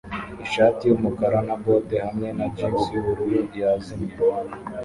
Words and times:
ishati 0.45 0.83
yumukara 0.85 1.39
na 1.47 1.55
bote 1.63 1.95
hamwe 2.05 2.27
na 2.37 2.45
jans 2.57 2.81
yubururu 2.93 3.39
yazimye. 3.61 4.13